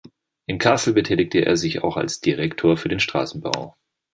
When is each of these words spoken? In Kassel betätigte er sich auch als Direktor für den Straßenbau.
In 0.47 0.57
Kassel 0.57 0.93
betätigte 0.95 1.45
er 1.45 1.55
sich 1.57 1.83
auch 1.83 1.95
als 1.95 2.21
Direktor 2.21 2.75
für 2.75 2.89
den 2.89 2.99
Straßenbau. 2.99 3.75